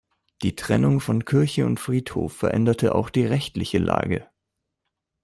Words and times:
Die 0.41 0.55
Trennung 0.55 0.99
von 0.99 1.25
Kirche 1.25 1.63
und 1.63 1.79
Friedhof 1.79 2.33
veränderte 2.35 2.95
auch 2.95 3.11
die 3.11 3.23
rechtliche 3.23 3.77
Lage. 3.77 4.27